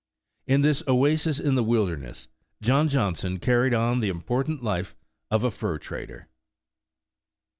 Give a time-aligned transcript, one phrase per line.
[0.47, 2.27] In this oasis in the wilder ness,
[2.59, 4.95] John Johnson carried on the important life
[5.29, 6.27] of a fur trader.